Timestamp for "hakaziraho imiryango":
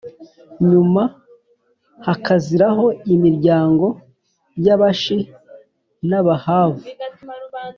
2.05-3.85